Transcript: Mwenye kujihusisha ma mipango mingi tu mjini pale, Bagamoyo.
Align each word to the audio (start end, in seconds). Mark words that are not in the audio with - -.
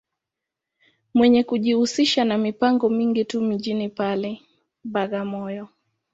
Mwenye 1.13 1.43
kujihusisha 1.43 2.25
ma 2.25 2.37
mipango 2.37 2.89
mingi 2.89 3.25
tu 3.25 3.41
mjini 3.41 3.89
pale, 3.89 4.41
Bagamoyo. 4.83 5.69